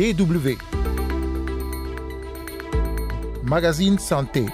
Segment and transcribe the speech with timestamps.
[0.00, 0.56] DW.
[3.44, 4.46] Magazine Santé.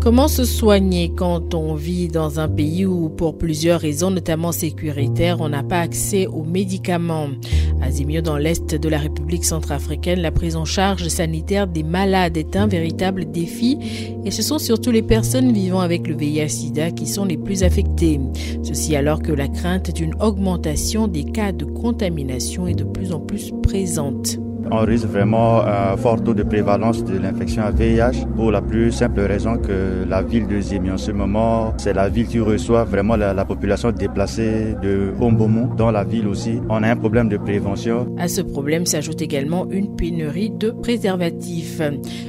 [0.00, 5.40] Comment se soigner quand on vit dans un pays où, pour plusieurs raisons, notamment sécuritaires,
[5.40, 7.30] on n'a pas accès aux médicaments?
[7.82, 12.36] À Zimio, dans l'est de la République centrafricaine, la prise en charge sanitaire des malades
[12.36, 13.78] est un véritable défi
[14.24, 18.20] et ce sont surtout les personnes vivant avec le VIH-Sida qui sont les plus affectées.
[18.62, 23.20] Ceci alors que la crainte d'une augmentation des cas de contamination est de plus en
[23.20, 24.38] plus présente.
[24.70, 28.92] On risque vraiment un fort taux de prévalence de l'infection à VIH pour la plus
[28.92, 32.84] simple raison que la ville de Zémi en ce moment, c'est la ville qui reçoit
[32.84, 36.60] vraiment la, population déplacée de Hombomou dans la ville aussi.
[36.68, 38.14] On a un problème de prévention.
[38.18, 41.82] À ce problème s'ajoute également une pénurie de préservatifs.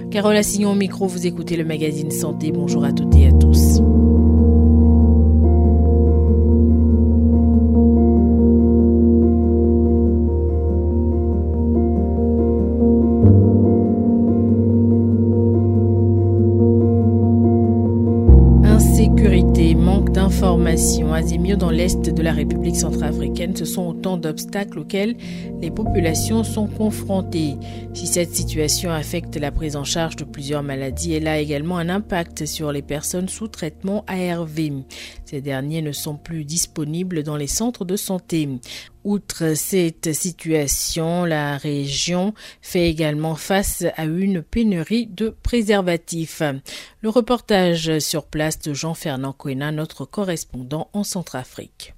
[0.09, 2.52] Carole Assignon au micro, vous écoutez le magazine Santé.
[2.52, 3.70] Bonjour à toutes et à tous.
[21.22, 25.16] Dans l'est de la République centrafricaine, ce sont autant d'obstacles auxquels
[25.61, 27.58] les populations sont confrontées.
[27.94, 31.89] Si cette situation affecte la prise en charge de plusieurs maladies, elle a également un
[31.89, 34.83] impact sur les personnes sous traitement ARV.
[35.25, 38.49] Ces derniers ne sont plus disponibles dans les centres de santé.
[39.03, 46.43] Outre cette situation, la région fait également face à une pénurie de préservatifs.
[47.02, 51.95] Le reportage sur place de Jean-Fernand Coena, notre correspondant en Centrafrique.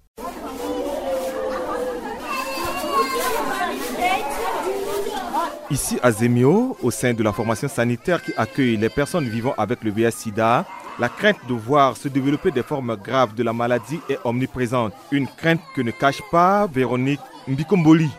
[5.70, 9.84] Ici à Zemio, au sein de la formation sanitaire qui accueille les personnes vivant avec
[9.84, 10.66] le VIH-Sida,
[11.00, 14.94] la crainte de voir se développer des formes graves de la maladie est omniprésente.
[15.12, 18.10] Une crainte que ne cache pas Véronique Mbikomboli.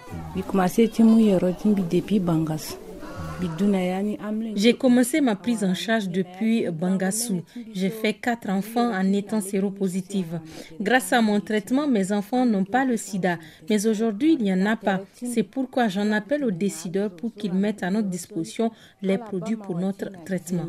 [4.54, 7.42] J'ai commencé ma prise en charge depuis Bangassou.
[7.72, 10.40] J'ai fait quatre enfants en étant séropositive.
[10.80, 13.38] Grâce à mon traitement, mes enfants n'ont pas le sida.
[13.68, 15.00] Mais aujourd'hui, il n'y en a pas.
[15.14, 18.70] C'est pourquoi j'en appelle aux décideurs pour qu'ils mettent à notre disposition
[19.02, 20.64] les produits pour notre traitement.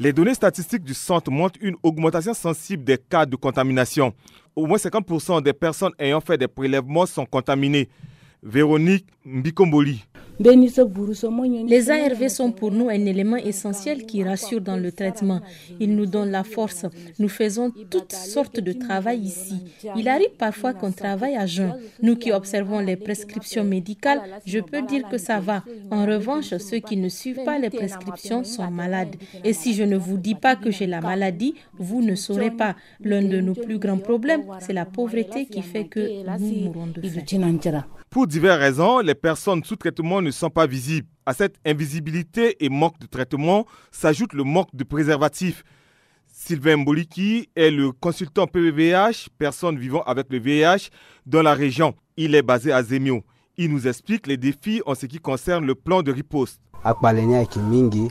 [0.00, 4.12] Les données statistiques du centre montrent une augmentation sensible des cas de contamination
[4.58, 7.88] au moins 50% des personnes ayant fait des prélèvements sont contaminées.
[8.42, 10.04] Véronique Mbikomboli.
[10.40, 15.40] Les ARV sont pour nous un élément essentiel qui rassure dans le traitement.
[15.80, 16.86] Ils nous donnent la force.
[17.18, 19.56] Nous faisons toutes sortes de travail ici.
[19.96, 21.74] Il arrive parfois qu'on travaille à jeun.
[22.02, 25.64] Nous qui observons les prescriptions médicales, je peux dire que ça va.
[25.90, 29.16] En revanche, ceux qui ne suivent pas les prescriptions sont malades.
[29.42, 32.76] Et si je ne vous dis pas que j'ai la maladie, vous ne saurez pas.
[33.00, 37.00] L'un de nos plus grands problèmes, c'est la pauvreté qui fait que nous mourons de
[37.02, 37.84] faim.
[38.10, 41.08] Pour diverses raisons, les personnes sous traitement ne sont pas visibles.
[41.26, 45.62] À cette invisibilité et manque de traitement s'ajoute le manque de préservatifs.
[46.26, 50.88] Sylvain Boliki est le consultant PVVH, personne vivant avec le VIH,
[51.26, 51.94] dans la région.
[52.16, 53.24] Il est basé à Zemio.
[53.56, 56.60] Il nous explique les défis en ce qui concerne le plan de riposte.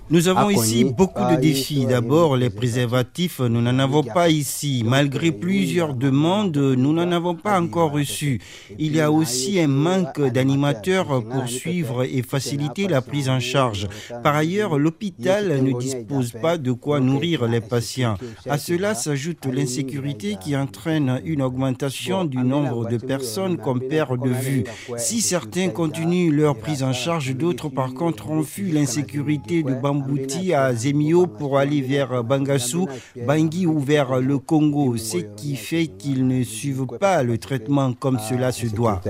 [0.09, 1.85] Nous avons ici beaucoup de défis.
[1.85, 4.83] D'abord, les préservatifs, nous n'en avons pas ici.
[4.85, 8.41] Malgré plusieurs demandes, nous n'en avons pas encore reçu.
[8.77, 13.87] Il y a aussi un manque d'animateurs pour suivre et faciliter la prise en charge.
[14.21, 18.15] Par ailleurs, l'hôpital ne dispose pas de quoi nourrir les patients.
[18.49, 24.29] À cela s'ajoute l'insécurité qui entraîne une augmentation du nombre de personnes qu'on perd de
[24.29, 24.65] vue.
[24.97, 30.73] Si certains continuent leur prise en charge, d'autres par contre ont l'insécurité de Bambouti à
[30.73, 32.87] Zemio pour aller vers Bangassou,
[33.25, 38.19] Bangui ou vers le Congo, ce qui fait qu'ils ne suivent pas le traitement comme
[38.19, 39.01] cela se doit.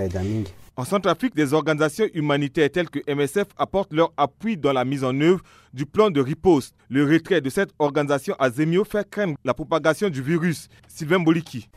[0.75, 5.19] En Centrafrique, des organisations humanitaires telles que MSF apportent leur appui dans la mise en
[5.21, 5.41] œuvre
[5.77, 6.73] du plan de riposte.
[6.89, 10.67] Le retrait de cette organisation à Zemio fait craindre la propagation du virus.
[10.87, 11.69] Sylvain Boliki.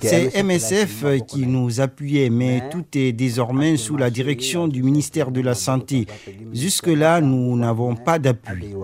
[0.00, 5.42] C'est MSF qui nous appuyait, mais tout est désormais sous la direction du ministère de
[5.42, 6.06] la Santé.
[6.54, 8.74] Jusque-là, nous n'avons pas d'appui.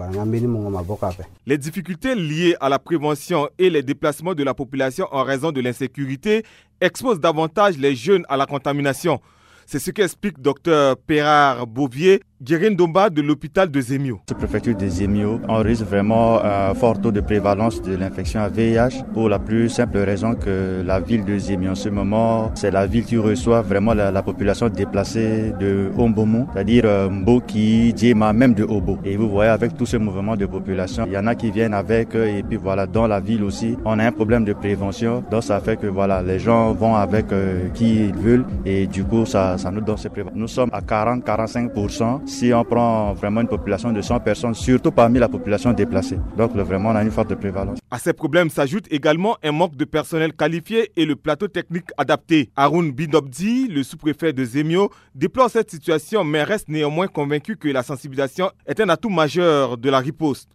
[1.46, 5.62] Les difficultés liées à la prévention et les déplacements de la population en raison de
[5.62, 6.44] l'insécurité
[6.82, 9.20] exposent davantage les jeunes à la contamination.
[9.66, 14.20] C'est ce qu'explique Dr Pérard Bouvier, Domba de l'hôpital de Zemio.
[14.28, 19.04] La préfecture de Zemio enregistre vraiment un fort taux de prévalence de l'infection à VIH
[19.14, 22.86] pour la plus simple raison que la ville de Zemio en ce moment, c'est la
[22.86, 28.64] ville qui reçoit vraiment la, population déplacée de Ombomu, c'est-à-dire euh, Mboki, Djema, même de
[28.64, 28.98] Obo.
[29.04, 31.74] Et vous voyez avec tout ce mouvement de population, il y en a qui viennent
[31.74, 35.22] avec et puis voilà, dans la ville aussi, on a un problème de prévention.
[35.30, 39.04] Donc ça fait que voilà, les gens vont avec euh, qui ils veulent et du
[39.04, 40.38] coup ça, nous donne ces préventions.
[40.40, 45.18] Nous sommes à 40-45% si on prend vraiment une population de 100 personnes, surtout parmi
[45.18, 46.18] la population déplacée.
[46.36, 47.78] Donc vraiment, on a une forte prévalence.
[47.90, 52.50] À ces problèmes s'ajoute également un manque de personnel qualifié et le plateau technique adapté.
[52.56, 57.82] Haroun Bidobdi, le sous-préfet de Zemio, déplore cette situation mais reste néanmoins convaincu que la
[57.82, 60.48] sensibilisation est un atout majeur de la riposte.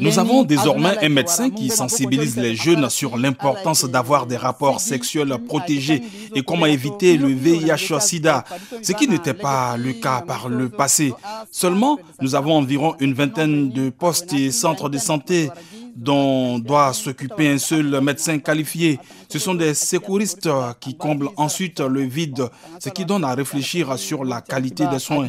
[0.00, 5.36] Nous avons désormais un médecin qui sensibilise les jeunes sur l'importance d'avoir des rapports sexuels
[5.48, 6.02] protégés
[6.34, 8.44] et comment éviter le VIH-Sida,
[8.82, 11.12] ce qui n'était pas le cas par le passé.
[11.50, 15.50] Seulement, nous avons environ une vingtaine de postes et centres de santé
[15.96, 18.98] dont doit s'occuper un seul médecin qualifié.
[19.28, 20.48] Ce sont des secouristes
[20.80, 22.48] qui comblent ensuite le vide,
[22.78, 25.28] ce qui donne à réfléchir sur la qualité des soins.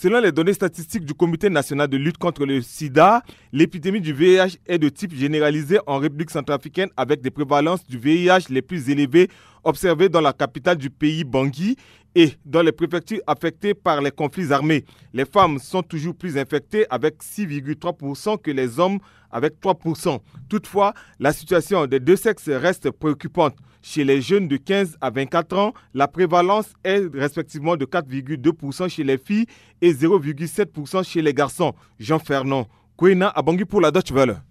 [0.00, 3.20] Selon les données statistiques du Comité national de lutte contre le sida,
[3.52, 8.46] l'épidémie du VIH est de type généralisé en République centrafricaine avec des prévalences du VIH
[8.48, 9.28] les plus élevées
[9.64, 11.76] observées dans la capitale du pays, Bangui,
[12.18, 14.84] et dans les préfectures affectées par les conflits armés.
[15.14, 18.98] Les femmes sont toujours plus infectées avec 6,3% que les hommes
[19.30, 20.18] avec 3%.
[20.48, 23.54] Toutefois, la situation des deux sexes reste préoccupante.
[23.82, 29.04] Chez les jeunes de 15 à 24 ans, la prévalence est respectivement de 4,2% chez
[29.04, 29.46] les filles
[29.80, 31.72] et 0,7% chez les garçons.
[32.00, 32.66] Jean Fernand,
[32.96, 34.42] Kouina Abangi pour la Dutch Welle.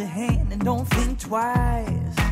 [0.00, 2.29] your hand and don't think twice.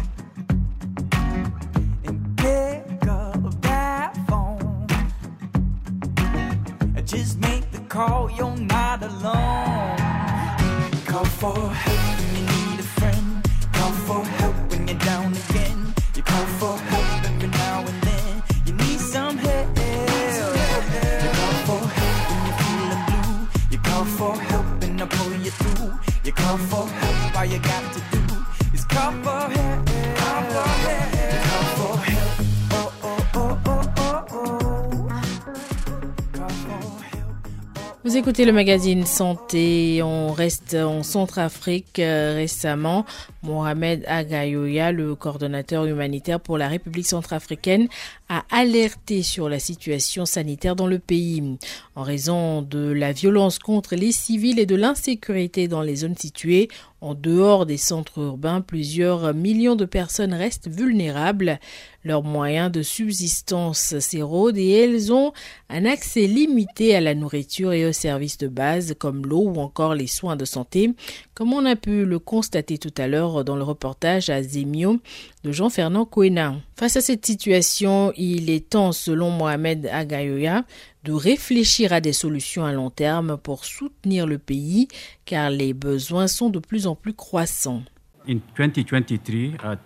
[38.05, 40.05] Vous écoutez le magazine Santé.
[40.05, 43.05] On reste en Centrafrique euh, récemment.
[43.43, 47.89] Mohamed Agayoya, le coordonnateur humanitaire pour la République centrafricaine,
[48.29, 51.59] a alerté sur la situation sanitaire dans le pays.
[51.97, 56.69] En raison de la violence contre les civils et de l'insécurité dans les zones situées
[57.00, 61.61] en dehors des centres urbains, plusieurs millions de personnes restent vulnérables.
[62.05, 65.33] Leurs moyens de subsistance s'érodent et elles ont
[65.69, 69.95] un accès limité à la nourriture et aux services de base comme l'eau ou encore
[69.95, 70.95] les soins de santé,
[71.35, 74.99] comme on a pu le constater tout à l'heure dans le reportage à Zemio
[75.44, 76.56] de Jean-Fernand Kouena.
[76.77, 80.65] Face à cette situation, il est temps, selon Mohamed Agayoya,
[81.08, 84.88] de réfléchir à des solutions à long terme pour soutenir le pays,
[85.24, 87.82] car les besoins sont de plus en plus croissants.
[88.29, 89.77] In 2023,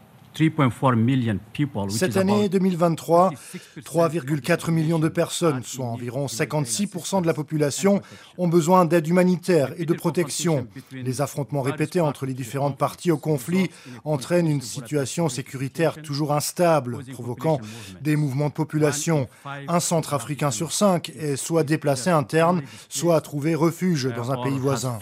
[1.91, 3.33] cette année 2023,
[3.79, 8.01] 3,4 millions de personnes, soit environ 56% de la population,
[8.39, 10.67] ont besoin d'aide humanitaire et de protection.
[10.93, 13.71] Les affrontements répétés entre les différentes parties au conflit
[14.05, 17.61] entraînent une situation sécuritaire toujours instable, provoquant
[18.01, 19.29] des mouvements de population.
[19.45, 24.43] Un centre africain sur cinq est soit déplacé interne, soit à trouver refuge dans un
[24.43, 24.99] pays voisin.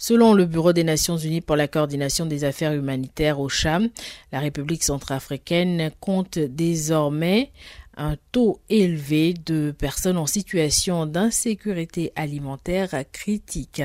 [0.00, 3.48] Selon le Bureau des Nations Unies pour la coordination des affaires humanitaires au
[4.30, 7.50] la République centrafricaine compte désormais
[7.96, 13.82] un taux élevé de personnes en situation d'insécurité alimentaire critique.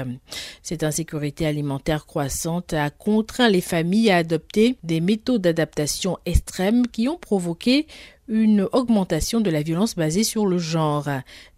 [0.61, 7.09] Cette insécurité alimentaire croissante a contraint les familles à adopter des méthodes d'adaptation extrêmes qui
[7.09, 7.87] ont provoqué
[8.27, 11.09] une augmentation de la violence basée sur le genre,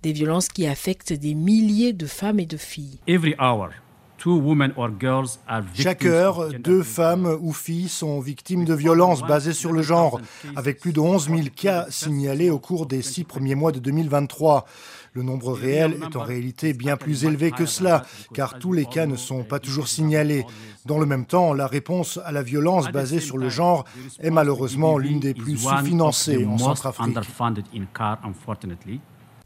[0.02, 3.00] des violences qui affectent des milliers de femmes et de filles.
[5.74, 10.20] Chaque heure, deux femmes ou filles sont victimes de violences basées sur le genre,
[10.56, 14.66] avec plus de 11 000 cas signalés au cours des six premiers mois de 2023.
[15.14, 18.04] Le nombre réel est en réalité bien plus élevé que cela,
[18.34, 20.46] car tous les cas ne sont pas toujours signalés.
[20.86, 23.86] Dans le même temps, la réponse à la violence basée sur le genre
[24.20, 27.16] est malheureusement l'une des plus sous-financées en Centrafrique.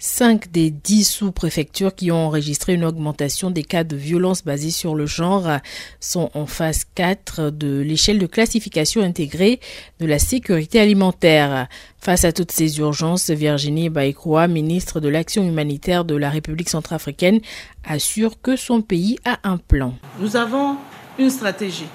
[0.01, 4.96] Cinq des dix sous-préfectures qui ont enregistré une augmentation des cas de violence basée sur
[4.96, 5.58] le genre
[6.00, 9.60] sont en phase 4 de l'échelle de classification intégrée
[10.00, 11.68] de la sécurité alimentaire.
[12.00, 17.41] Face à toutes ces urgences, Virginie Baïkroa, ministre de l'Action humanitaire de la République centrafricaine,
[17.84, 19.96] assure que son pays a un plan.
[20.18, 20.77] Nous avons
[21.18, 21.89] une stratégie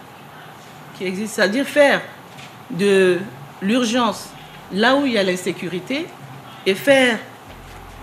[0.99, 2.03] qui existe, c'est-à-dire faire
[2.69, 3.17] de
[3.63, 4.29] l'urgence
[4.75, 6.05] là où il y a l'insécurité
[6.67, 7.19] et faire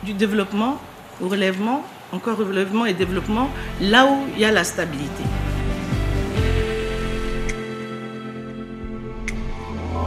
[0.04, 0.78] du développement
[1.22, 5.24] au relèvement, encore relèvement et développement, là où il y a la stabilité.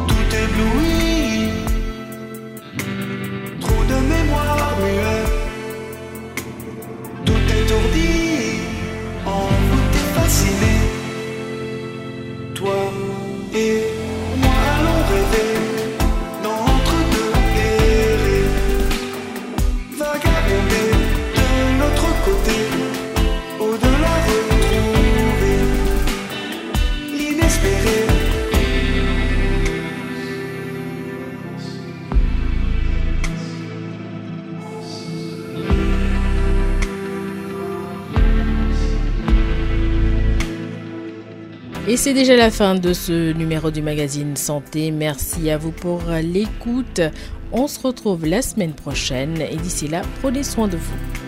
[0.09, 1.51] Tout ébloui,
[3.61, 6.45] trop de mémoire muette,
[7.25, 8.61] tout étourdi,
[9.25, 10.77] envoûté, fasciné,
[12.55, 12.93] toi
[13.55, 14.04] et
[41.87, 44.91] Et c'est déjà la fin de ce numéro du magazine Santé.
[44.91, 47.03] Merci à vous pour l'écoute.
[47.53, 51.24] On se retrouve la semaine prochaine et d'ici là, prenez soin de vous.